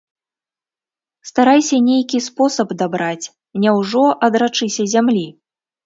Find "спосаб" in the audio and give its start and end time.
2.29-2.67